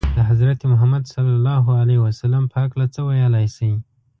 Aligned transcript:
د 0.15 0.17
حضرت 0.29 0.59
محمد 0.71 1.03
ﷺ 1.13 2.35
په 2.51 2.57
هکله 2.63 2.85
څه 2.93 2.99
ویلای 3.07 3.47
شئ؟ 3.55 3.71